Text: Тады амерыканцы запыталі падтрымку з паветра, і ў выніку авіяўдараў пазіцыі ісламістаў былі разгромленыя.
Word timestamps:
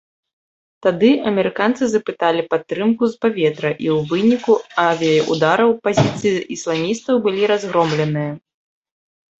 Тады 0.85 1.09
амерыканцы 1.31 1.83
запыталі 1.91 2.41
падтрымку 2.55 3.03
з 3.11 3.21
паветра, 3.27 3.69
і 3.75 3.87
ў 3.97 4.09
выніку 4.13 4.53
авіяўдараў 4.89 5.69
пазіцыі 5.91 6.35
ісламістаў 6.59 7.15
былі 7.29 7.41
разгромленыя. 7.55 8.31